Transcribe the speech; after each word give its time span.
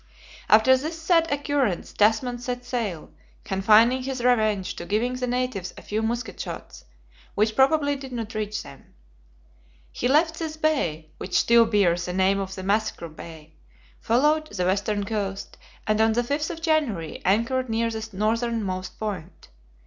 After 0.49 0.75
this 0.75 0.99
sad 0.99 1.31
occurrence 1.31 1.93
Tasman 1.93 2.39
set 2.39 2.65
sail, 2.65 3.11
confining 3.43 4.01
his 4.01 4.23
revenge 4.23 4.75
to 4.77 4.85
giving 4.87 5.13
the 5.13 5.27
natives 5.27 5.75
a 5.77 5.83
few 5.83 6.01
musket 6.01 6.39
shots, 6.39 6.85
which 7.35 7.55
probably 7.55 7.95
did 7.95 8.11
not 8.11 8.33
reach 8.33 8.63
them. 8.63 8.95
He 9.91 10.07
left 10.07 10.39
this 10.39 10.57
bay 10.57 11.11
which 11.19 11.37
still 11.37 11.67
bears 11.67 12.05
the 12.05 12.13
name 12.13 12.39
of 12.39 12.57
Massacre 12.65 13.09
Bay 13.09 13.53
followed 13.99 14.47
the 14.47 14.65
western 14.65 15.03
coast, 15.03 15.55
and 15.85 16.01
on 16.01 16.13
the 16.13 16.23
5th 16.23 16.49
of 16.49 16.61
January, 16.63 17.21
anchored 17.23 17.69
near 17.69 17.91
the 17.91 18.09
northern 18.11 18.63
most 18.63 18.97
point. 18.97 19.49